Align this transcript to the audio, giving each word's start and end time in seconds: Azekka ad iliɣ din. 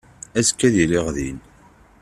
Azekka 0.39 0.63
ad 0.67 0.75
iliɣ 0.83 1.07
din. 1.15 1.37